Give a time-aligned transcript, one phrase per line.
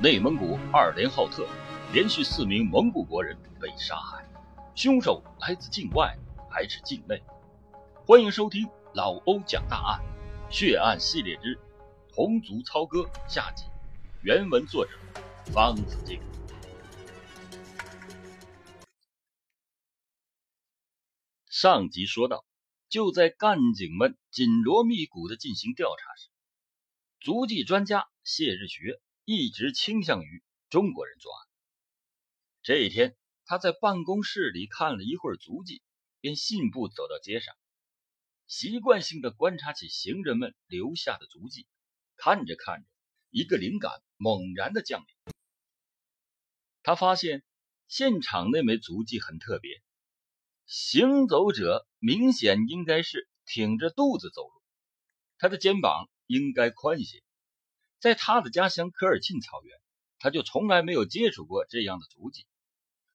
[0.00, 1.44] 内蒙古二连浩特
[1.92, 4.24] 连续四名蒙古国人被杀害，
[4.76, 6.16] 凶手来自境外
[6.48, 7.20] 还是境内？
[8.06, 10.00] 欢迎收听老欧讲大案，
[10.52, 11.58] 血案系列之
[12.14, 13.64] 同族操戈下集。
[14.22, 14.92] 原文作者
[15.46, 16.20] 方子敬。
[21.48, 22.44] 上集说到，
[22.88, 26.28] 就在干警们紧锣密鼓的进行调查时，
[27.18, 29.00] 足迹专家谢日学。
[29.30, 31.48] 一直倾向于中国人作案。
[32.62, 33.14] 这一天，
[33.44, 35.82] 他在办公室里看了一会儿足迹，
[36.20, 37.54] 便信步走到街上，
[38.46, 41.68] 习惯性的观察起行人们留下的足迹。
[42.16, 42.86] 看着看着，
[43.28, 45.34] 一个灵感猛然的降临。
[46.82, 47.44] 他发现
[47.86, 49.82] 现场那枚足迹很特别，
[50.64, 54.62] 行走者明显应该是挺着肚子走路，
[55.36, 57.22] 他的肩膀应该宽些。
[57.98, 59.78] 在他的家乡科尔沁草原，
[60.18, 62.46] 他就从来没有接触过这样的足迹。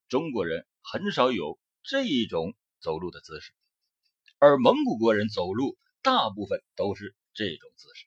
[0.08, 3.52] 中国人很少有这一种走路的姿势，
[4.38, 8.06] 而蒙古国人走路大部分都是这种姿势。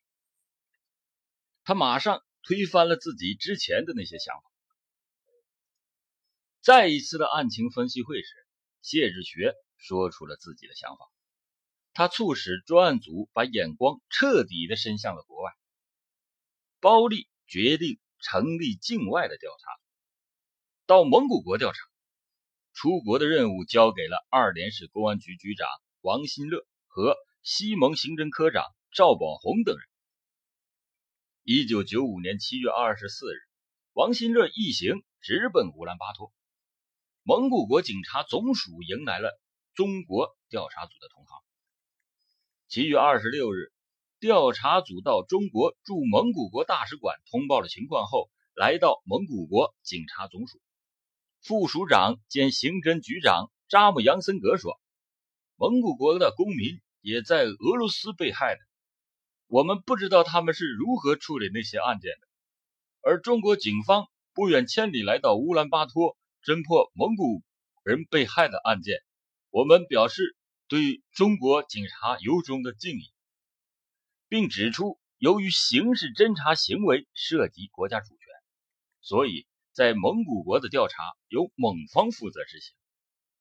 [1.64, 4.44] 他马上推翻了自己之前的那些想法。
[6.62, 8.30] 再一次的案情分析会时，
[8.82, 11.10] 谢志学说出了自己的想法。
[11.94, 15.52] 他促使专案组把眼光彻底的伸向了国外。
[16.80, 19.70] 包利决定成立境外的调查，
[20.86, 21.80] 到蒙古国调查。
[22.74, 25.68] 出国的任务交给了二连市公安局局长
[26.02, 29.84] 王新乐和西蒙刑侦科长赵宝红等人。
[31.42, 33.40] 一九九五年七月二十四日，
[33.94, 36.32] 王新乐一行直奔乌兰巴托。
[37.24, 39.32] 蒙古国警察总署迎来了
[39.74, 41.42] 中国调查组的同行。
[42.68, 43.74] 七月二十六日。
[44.20, 50.60] 调查组到中国驻蒙古国大使馆通报了情况后，来到蒙古国警察总署。
[51.40, 54.82] 副署长兼刑侦局长扎木杨森格说
[55.56, 58.60] ：“蒙古国的公民也在俄罗斯被害的，
[59.46, 62.28] 我们不知道他们是如何处理那些案件的。
[63.02, 67.44] 而中国警方不远千里来到乌兰巴托侦破蒙古
[67.84, 68.98] 人被害的案件，
[69.52, 70.36] 我们表示
[70.68, 73.12] 对中国警察由衷的敬意。”
[74.30, 78.20] 并指出，由于刑事侦查行为涉及国家主权，
[79.02, 80.96] 所以在蒙古国的调查
[81.28, 82.76] 由蒙方负责执行，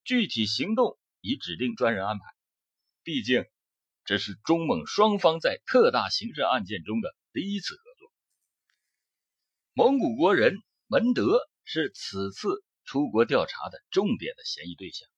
[0.05, 2.25] 具体行动已指定专人安排。
[3.03, 3.45] 毕竟，
[4.05, 8.13] 这是中蒙双方在特大刑事案件中的第一次合作。
[9.73, 10.55] 蒙古国人
[10.87, 15.09] 门德是此次出国调查的重点的嫌疑对象，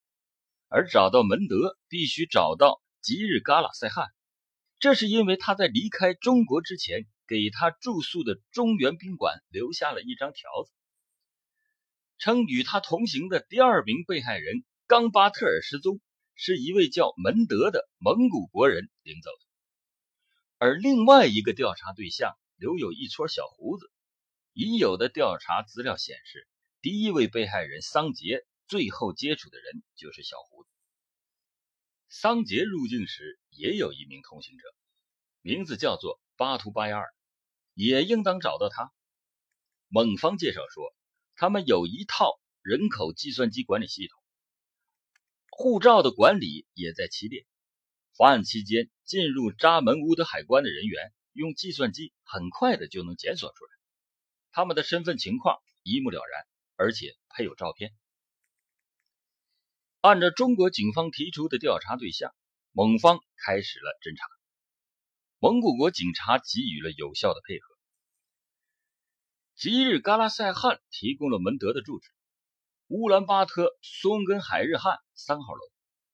[0.69, 4.07] 而找到门德，必须找到吉日嘎拉赛汗。
[4.81, 10.73] 这是因为他在离开中国之前，给他住宿的中原宾馆留下了一张条子，
[12.19, 16.01] 称与他同行的第二名被害人冈巴特尔失踪，
[16.37, 19.47] 是一位叫门德的蒙古国人领走的。
[20.59, 23.91] 而另外一个调查对象留有一撮小胡子，
[24.53, 26.47] 已有的调查资料显示，
[26.81, 30.68] 第一位被害人桑杰最后接触的人就是小胡子。
[32.11, 34.65] 桑杰入境时也有一名同行者，
[35.43, 37.07] 名字叫做巴图巴亚尔，
[37.75, 38.91] 也应当找到他。
[39.89, 40.95] 蒙方介绍说，
[41.37, 44.19] 他们有一套人口计算机管理系统，
[45.51, 47.47] 护照的管理也在其列。
[48.17, 53.71] 法案期间进入扎门乌德海关的人员，用计算机很快的就能检索出来，
[54.51, 56.47] 他们的身份情况一目了然，
[56.77, 57.93] 而且配有照片。
[60.01, 62.33] 按照中国警方提出的调查对象，
[62.71, 64.25] 蒙方开始了侦查。
[65.41, 67.67] 蒙古国警察给予了有效的配合。
[69.57, 72.11] 吉日嘎拉赛汗提供了门德的住址：
[72.87, 75.61] 乌兰巴托松根海日汗三号楼。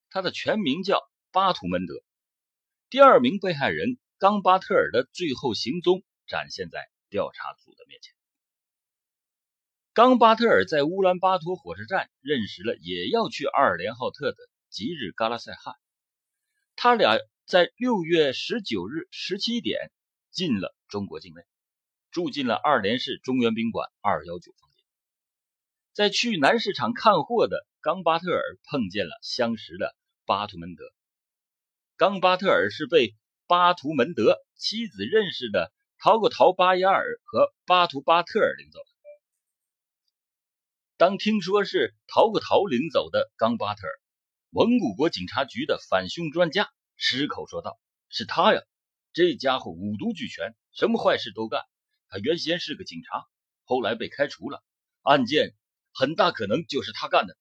[0.08, 0.98] 他的全名叫
[1.30, 2.02] 巴图门德。
[2.88, 8.13] 第二名被害人冈巴特尔的最后行踪展现在调查组的面前。
[9.94, 14.36] 冈巴特尔在乌兰巴托火车站认识了也要去二连浩特的
[14.68, 15.76] 吉日嘎拉赛汗，
[16.74, 19.92] 他俩在六月十九日十七点
[20.32, 21.42] 进了中国境内，
[22.10, 24.84] 住进了二连市中原宾馆二幺九房间。
[25.92, 29.94] 在去南市场看货的冈巴特尔碰见了相识的
[30.26, 30.82] 巴图门德。
[31.96, 33.14] 冈巴特尔是被
[33.46, 38.93] 巴图门德妻子认识的陶古陶巴亚尔和巴图巴特尔领走的。
[40.96, 43.92] 当听说是陶克陶领走的冈巴特尔，
[44.50, 48.62] 蒙古国警察局的反凶专家失口说道：“是他呀，
[49.12, 51.62] 这家伙五毒俱全，什么坏事都干。
[52.08, 53.26] 他原先是个警察，
[53.64, 54.62] 后来被开除了，
[55.02, 55.56] 案件
[55.92, 57.36] 很大可能就是他干的。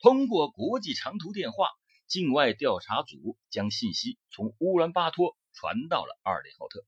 [0.00, 1.68] 通过国际长途电话，
[2.08, 6.84] 境外调查组将信息从乌兰巴托传到了二连浩特。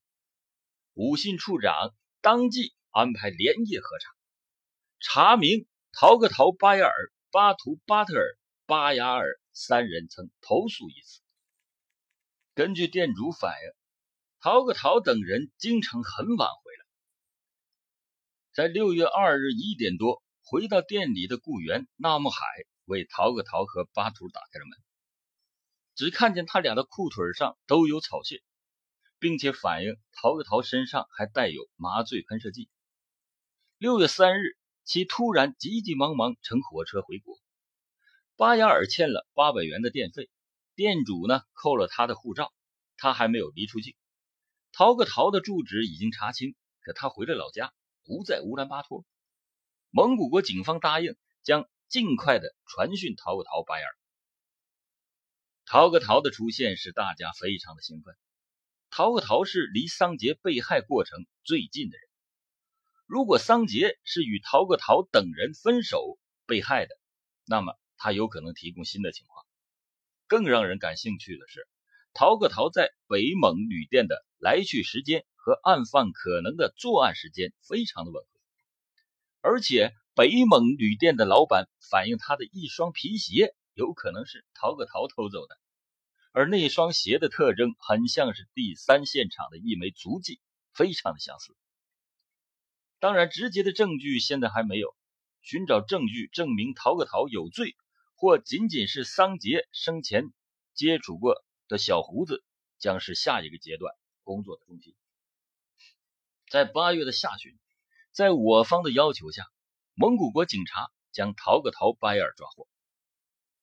[0.94, 4.10] 武信处长当即安排连夜核查，
[5.02, 6.94] 查明陶格陶巴亚尔、
[7.30, 11.20] 巴图巴特尔、巴雅尔三人曾投诉一次。
[12.54, 13.72] 根据店主反映，
[14.40, 16.86] 陶格陶等人经常很晚回来。
[18.52, 22.46] 在六月二日一点多回到店里的雇员纳木海
[22.84, 24.78] 为陶格陶和巴图打开了门，
[25.94, 28.42] 只看见他俩的裤腿上都有草屑。
[29.18, 32.68] 并且反映陶格陶身上还带有麻醉喷射剂。
[33.78, 37.38] 六月三日，其突然急急忙忙乘火车回国。
[38.36, 40.28] 巴雅尔欠了八百元的电费，
[40.74, 42.52] 店主呢扣了他的护照，
[42.96, 43.94] 他还没有离出境。
[44.72, 47.72] 陶格陶的住址已经查清，可他回了老家，
[48.04, 49.04] 不在乌兰巴托。
[49.90, 53.92] 蒙古国警方答应将尽快的传讯陶格陶巴雅尔。
[55.66, 58.14] 陶格陶的出现使大家非常的兴奋。
[58.90, 62.11] 陶格陶是离桑杰被害过程最近的人。
[63.12, 66.94] 如果桑杰是与陶格陶等人分手被害的，
[67.44, 69.44] 那么他有可能提供新的情况。
[70.26, 71.68] 更让人感兴趣的是，
[72.14, 78.40] 陶格陶在北蒙旅店的来去时间和案犯可能的作案时间非常的吻合，
[79.42, 85.58] 而且北蒙旅店的老板反映他的一双皮鞋有可能是陶格陶偷走的。
[86.32, 90.40] 而那双鞋的特征很像是第三现场的一枚足迹，
[90.72, 91.54] 非常的相似。
[93.02, 94.94] 当然，直接的证据现在还没有。
[95.40, 97.74] 寻找证据证明陶个陶有罪，
[98.14, 100.32] 或仅仅是桑杰生前
[100.72, 101.34] 接触过
[101.66, 102.44] 的小胡子，
[102.78, 104.94] 将是下一个阶段工作的中心。
[106.48, 107.58] 在八月的下旬，
[108.12, 109.46] 在我方的要求下，
[109.94, 112.68] 蒙古国警察将陶个陶巴尔抓获。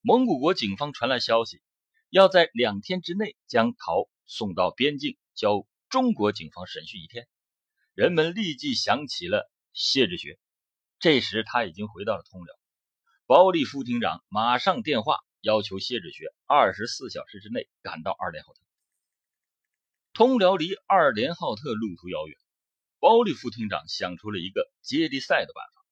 [0.02, 1.62] 蒙古国警方传来消息。
[2.10, 7.26] 要在两天之内将陶送到边境，交中国警方审讯一天。
[7.94, 10.40] 人们立即想起了谢志学。
[11.00, 12.56] 这时他已经回到了通辽。
[13.26, 18.60] 包利副厅长马上电话要求谢志学二十四小时之内赶到二连浩特。
[20.14, 22.38] 通辽离二连浩特路途遥远，
[23.00, 25.86] 包利副厅长想出了一个接力赛的办法。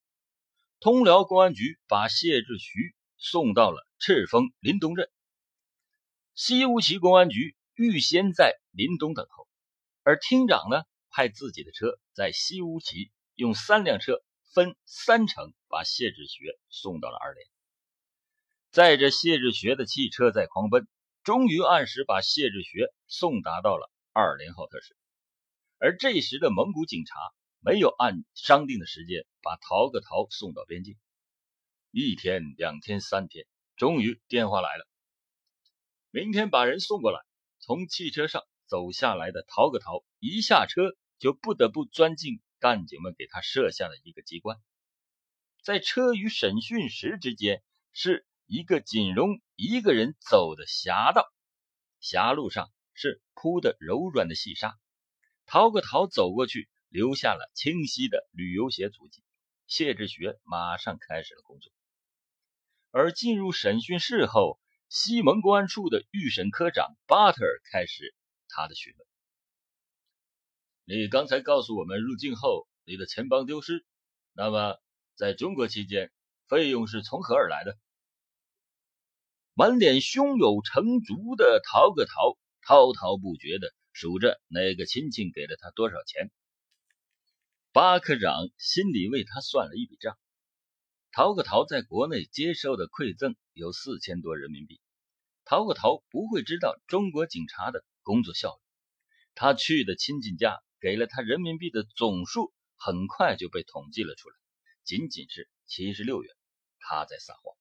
[0.80, 5.10] 通辽公安局把谢志徐送到了赤峰林东镇。
[6.34, 9.48] 西乌旗公安局预先在林东等候，
[10.04, 10.84] 而厅长呢，
[11.18, 14.22] 派自己的车在西乌旗，用三辆车
[14.54, 17.48] 分三程把谢志学送到了二连。
[18.70, 20.88] 载着谢志学的汽车在狂奔，
[21.24, 24.96] 终于按时把谢志学送达到了二连浩特市。
[25.80, 27.16] 而这时的蒙古警察
[27.62, 30.96] 没有按商定的时间把陶个陶送到边境。
[31.90, 34.88] 一天、两天、三天，终于电话来了。
[36.12, 37.20] 明天把人送过来。
[37.58, 44.60] 从汽车上走下来的陶个陶一下车就不得不钻进干警们给他设下的一个机关，
[45.64, 51.26] 在车与审讯室之间是一个仅容一个人走的狭道，
[52.00, 54.78] 狭路上是铺的柔软的细沙。
[55.46, 59.24] 逃个逃走过去，留下了清晰的旅游鞋足迹。
[59.66, 61.72] 谢志学马上开始了工作，
[62.92, 64.60] 而进入审讯室后。
[64.90, 68.16] 西蒙公安处的预审科长巴特尔开始
[68.48, 69.06] 他的询问
[70.90, 73.86] ：“你刚才告诉我们，入境后你的钱包丢失，
[74.32, 74.78] 那么
[75.16, 76.14] 在中国期间，
[76.48, 77.78] 费用是从何而来的？”
[79.54, 86.32] 满脸胸有成竹的陶个陶滔滔不绝的数着哪个亲戚给了他多少钱。
[87.74, 90.18] 巴科长心里为他算了一笔账。
[91.12, 94.80] 陶个陶在国内接受的馈赠有四千多人民币。
[95.44, 98.62] 陶个陶不会知道中国警察的工作效率。
[99.36, 104.36] 他去的亲戚家给了他人民币的总数很快就被统计了出来，
[104.84, 106.34] 仅仅是七十六元。
[106.80, 107.56] 他在撒谎。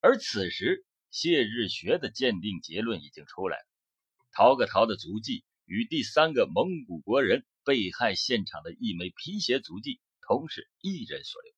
[0.00, 3.64] 而此时，谢日学的鉴定结论已经出来了：
[4.32, 11.52] 陶个陶的足迹与第三个蒙古国人被害现场的一枚皮鞋足迹同是一人所留。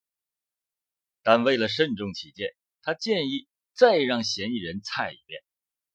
[1.23, 5.43] 但为了慎重起见，他建议再让嫌疑人猜一遍。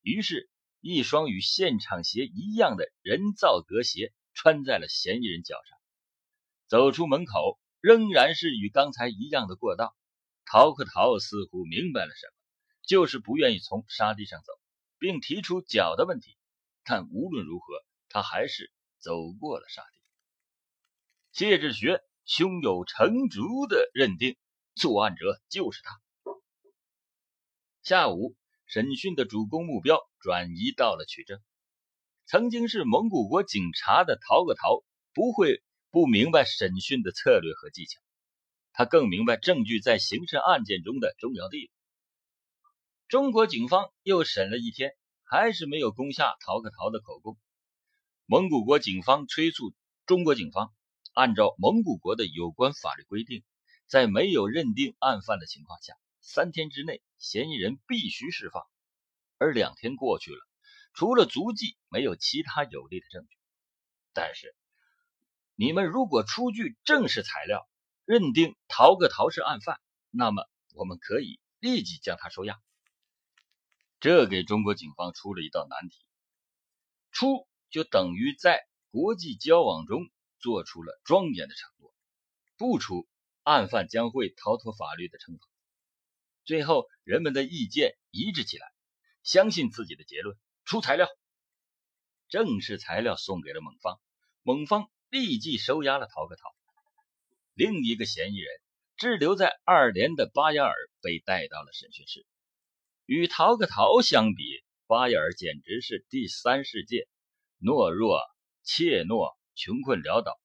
[0.02, 0.50] 于是，
[0.88, 5.80] 一双与现场鞋一样的人造革鞋穿在了嫌疑人脚上。
[6.68, 9.98] 走出门口，仍然是与刚才一样的过道。
[10.46, 12.34] 陶克陶似乎明白了什么，
[12.84, 14.54] 就是不愿意从沙地上走，
[15.00, 16.38] 并提出脚的问题。
[16.84, 19.98] 但无论如何，他还是走过了沙地。
[21.32, 24.38] 谢志学胸有成竹的认定
[24.76, 26.00] 作案者就是他。
[27.82, 28.36] 下午，
[28.68, 31.40] 审讯的主攻目标转移到了取证。
[32.26, 38.02] 曾经是蒙古国警察的陶个陶不会不明白审讯的策略和技巧，
[38.74, 41.72] 他更明白证据在刑事案件中的重要地位。
[43.08, 47.38] 中国警方又审了一天，还是没有攻下陶个陶的口供。
[48.26, 49.76] 蒙古国警方催促
[50.08, 50.74] 中国警方
[51.14, 53.44] 按照蒙古国的有关法律规定，
[53.86, 58.64] 在没有认定案犯的情况下，三天之内嫌疑人必须释放。
[59.38, 60.40] 而两天过去了。
[60.94, 63.38] 除了足迹，没有其他有力的证据。
[64.14, 64.56] 但是，
[65.56, 67.68] 你们如果出具正式材料，
[68.06, 72.62] 认定陶个陶是案犯，那么我们可以立即将他收押。
[74.00, 75.98] 这给中国警方出了一道难题：
[77.12, 81.90] 出就等于在国际交往中做出了庄严的承诺；
[82.58, 83.08] 不出，
[83.44, 85.46] 案犯将会逃脱法律的惩罚。
[86.46, 88.72] 最后，人们的意见一致起来，
[89.26, 90.38] 相信自己的结论。
[90.64, 91.08] 出材料，
[92.30, 94.00] 正式材料送给了蒙方，
[94.44, 96.56] 蒙方立即收押了陶克陶。
[97.56, 98.54] 另一个嫌疑人
[98.98, 102.26] 滞留在二连的巴雅尔被带到了审讯室。
[103.06, 104.44] 与陶克陶相比，
[104.88, 107.08] 巴雅尔简直是第三世界，
[107.60, 108.22] 懦弱、
[108.64, 110.40] 怯懦、穷困潦倒。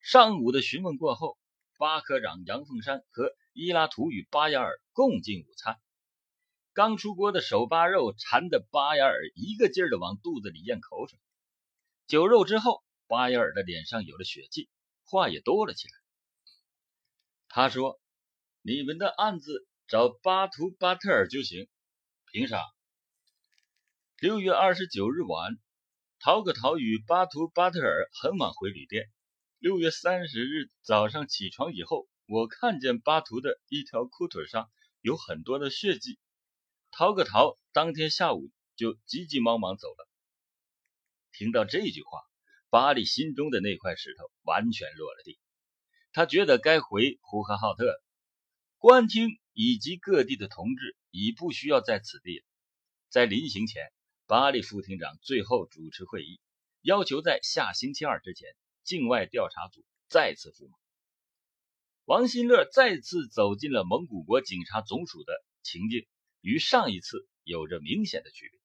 [0.00, 1.36] 上午的询问过后，
[1.78, 5.78] 巴科长杨凤山和伊拉图与巴雅尔共进午餐。
[6.74, 11.18] 刚出锅的手扒肉馋得巴雅尔一个劲儿的往肚子里咽口水。
[12.06, 14.70] 酒肉之后，巴雅尔的脸上有了血气，
[15.04, 15.94] 话也多了起来。
[17.48, 18.00] 他说
[18.64, 21.68] ：“你们的案子找巴图巴特尔就行，
[22.32, 22.58] 凭啥？”
[24.18, 25.58] 六月二十九日晚，
[26.20, 29.10] 陶克陶与巴图巴特尔很晚回旅店。
[29.58, 34.70] 六月三十日早上起床以后，我看见巴图的一条裤腿上
[35.02, 36.18] 有很多的血迹。
[36.94, 40.08] 陶个陶当天下午就急急忙忙走了。
[41.32, 42.20] 听到这句话，
[42.68, 45.38] 巴里心中的那块石头完全落了地。
[46.12, 48.04] 他觉得该回呼和浩特了。
[48.76, 52.44] 官厅以及各地的同志已不需要在此地了。
[53.08, 53.90] 在临行前，
[54.26, 56.40] 巴里副厅长最后主持会议，
[56.82, 60.78] 要求在下星期二之前，境外调查组再次赴蒙。
[62.04, 65.32] 王新乐再次走进了蒙古国警察总署的
[65.62, 66.06] 情境。
[66.42, 68.60] 与上一次有着明显的区别。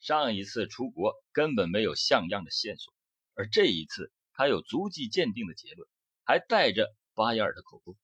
[0.00, 2.92] 上一次出国根本没有像样的线索，
[3.34, 5.88] 而这一次他有足迹鉴定的结论，
[6.24, 7.96] 还带着巴雅尔的口供。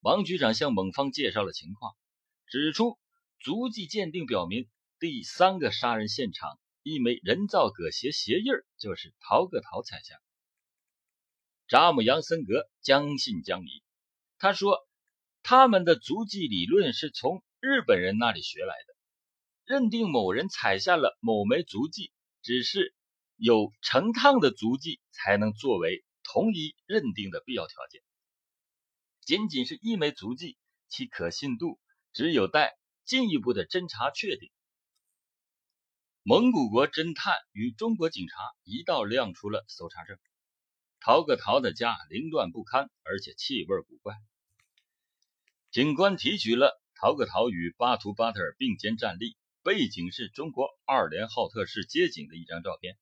[0.00, 1.94] 王局长向蒙方介绍了情况，
[2.46, 2.98] 指出
[3.38, 4.68] 足迹鉴定表明，
[4.98, 10.16] 第三个杀人现场一枚人造革鞋鞋印就是陶个陶踩下。
[11.68, 13.82] 扎姆杨森格将信将疑，
[14.38, 14.86] 他说。
[15.42, 18.94] 他们的足迹理论是从日本人那里学来的，
[19.64, 22.94] 认定某人踩下了某枚足迹，只是
[23.36, 28.02] 有成趟的足迹才能作为同一认定的必要条件。
[29.20, 30.56] 仅仅是一枚足迹，
[30.88, 31.78] 其可信度
[32.12, 34.50] 只有待进一步的侦查确定。
[36.22, 40.16] 蒙古国侦探与中国警察一道亮出了搜查证，
[41.00, 44.14] 陶个陶的家凌乱不堪，而且气味古怪。
[45.72, 52.98] 警官提取了陶格陶与巴图巴特尔并肩站立，背景是中国二连浩特市街景的一张照片。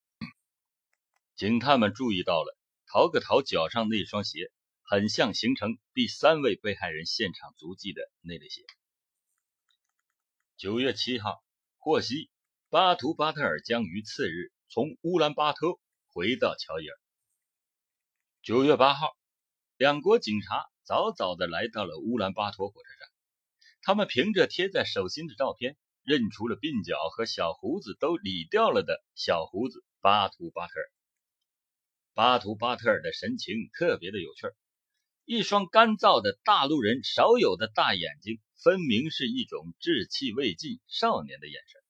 [1.34, 8.62] 警探们注意到了陶格陶脚上那双鞋，很像形成第三位被害人现场足迹的那类鞋。
[10.56, 11.42] 九月七号，
[11.76, 12.30] 获悉
[12.68, 16.96] 巴图巴特尔将于次日从乌兰巴托回到乔伊尔。
[18.42, 19.16] 九月八号，
[19.76, 20.69] 两国警察。
[20.90, 23.08] 早早的来到了乌兰巴托火车站，
[23.80, 30.90] 他们凭着贴在手心的照片，认出了鬓角和小胡子都理掉了的小胡子巴图巴特尔。
[32.12, 34.48] 巴图巴特尔的神情特别的有趣，
[35.24, 41.80] 一双干燥的大陆人少有的大眼睛，分明是一种稚气未尽少年的眼神，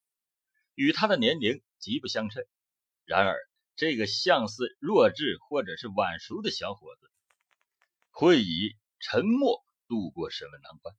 [0.74, 2.44] 与他的年龄极不相称。
[3.06, 3.38] 然而，
[3.76, 7.10] 这个像似弱智或者是晚熟的小伙子，
[8.10, 8.76] 会以。
[9.00, 10.94] 沉默度过审问难关。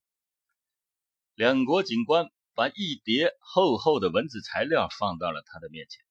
[1.36, 6.03] 两国警官把一叠厚厚的文字材料放到了他的面前。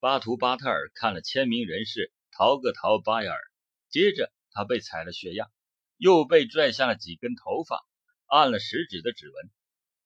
[0.00, 3.40] 巴图巴特尔看了签名人士陶个陶巴雅尔，
[3.88, 5.50] 接着他被采了血样，
[5.96, 7.86] 又被拽下了几根头发，
[8.26, 9.50] 按了食指的指纹。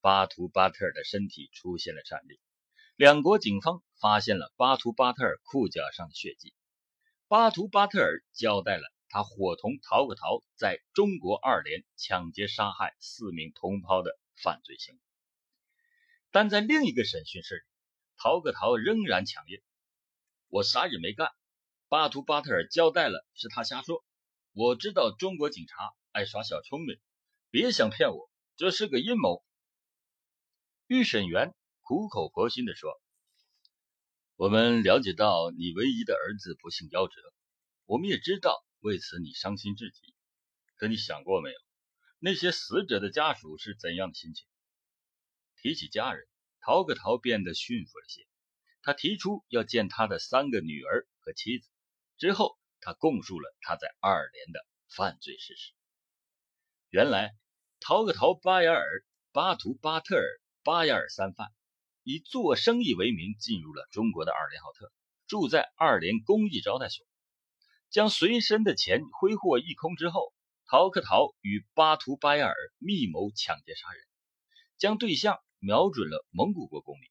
[0.01, 2.39] 巴图巴特尔的身体出现了颤栗。
[2.97, 6.55] 两国警方发现了巴图巴特尔裤脚上的血迹。
[7.27, 8.83] 巴图巴特尔交代了
[9.15, 15.01] 他伙同陶克陶在中国二连抢劫杀害四名同胞的犯罪行为，
[16.33, 17.63] 但在另一个审讯室里，
[18.17, 19.63] 陶克陶仍然强硬
[20.51, 21.31] ：“我啥也没干。”
[21.89, 24.05] 巴图巴特尔交代了，是他瞎说。
[24.53, 26.99] 我知道中国警察爱耍小聪明，
[27.51, 29.45] 别想骗我，这是个阴谋。
[30.89, 33.01] 预审员苦口婆心地说
[34.35, 37.15] ：“我们了解到你唯一的儿子不幸夭折，
[37.87, 40.15] 我们也知道为此你伤心至极。
[40.77, 41.57] 可你想过没有，
[42.19, 44.47] 那些死者的家属是怎样的心情？”
[45.61, 46.27] 提起家人，
[46.61, 48.27] 陶个陶变得驯服了些。
[48.83, 51.69] 他提出要见他的三个女儿和妻子，
[52.19, 52.59] 之后。
[52.87, 54.61] 他供述了他在二连的
[54.95, 55.73] 犯罪事实。
[56.91, 57.35] 原来，
[57.81, 60.23] 陶克陶巴雅尔、巴图巴特尔、
[60.63, 61.49] 巴雅尔三犯
[62.03, 64.93] 以做生意为名进入了中国的二连浩特，
[65.27, 67.07] 住在二连公益招待所，
[67.95, 70.33] 将随身的钱挥霍一空之后，
[70.67, 74.05] 陶克陶与巴图巴雅尔密谋抢劫杀人，
[74.77, 77.09] 将对象瞄准了蒙古国公民。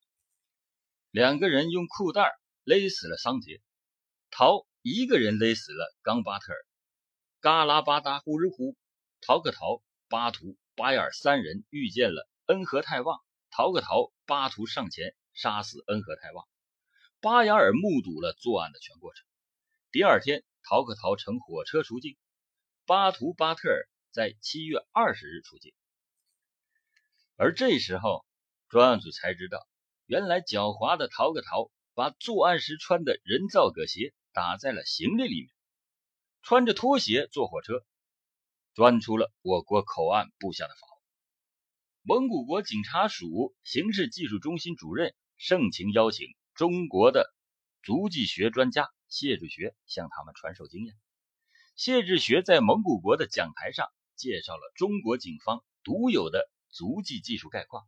[1.09, 2.33] 两个人用裤带
[2.65, 3.61] 勒死了桑杰，
[4.29, 4.67] 陶。
[4.81, 6.59] 一个人勒死了冈巴特尔、
[7.39, 8.75] 嘎拉巴达呼日呼、
[9.21, 16.45] 陶克陶、巴图、巴雅尔三人遇见了恩和泰旺，陶克陶、巴图上前杀死恩和泰旺，
[17.21, 19.25] 巴雅尔目睹了作案的全过程。
[19.89, 22.17] 第二天，陶克陶乘火车出境，
[22.85, 25.73] 巴图巴特尔在七月二十日出境。
[27.35, 28.25] 而这时候，
[28.69, 29.67] 专案组才知道，
[30.05, 34.13] 原来狡猾的陶克陶把作案时穿的人造革鞋。
[34.35, 35.49] 打在了行李里面，
[36.41, 37.85] 穿着拖鞋坐火车，
[38.73, 40.87] 钻出了我国口岸布下的法。
[42.01, 47.31] 蒙古国警察署刑事技术中心主任盛情邀请中国的
[47.83, 50.95] 足迹学专家谢志学向他们传授经验。
[51.75, 57.85] 谢志学在蒙古国的讲台上介绍了中国警方独有的足迹技术概况，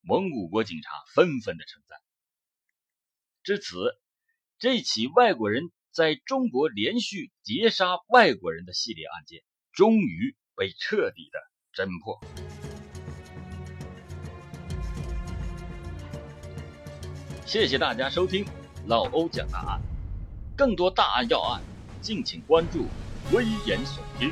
[0.00, 1.98] 蒙古国警察纷纷的称赞。
[3.42, 4.00] 至此，
[4.58, 5.70] 这起外国人。
[5.94, 9.42] 在中国连续劫杀外国人的系列案件，
[9.72, 11.38] 终于被彻底的
[11.74, 12.18] 侦破。
[17.44, 18.46] 谢谢大家收听
[18.86, 19.82] 老欧讲大案，
[20.56, 21.62] 更多大案要案，
[22.00, 22.90] 敬请关注
[23.36, 24.30] 《危言耸听》。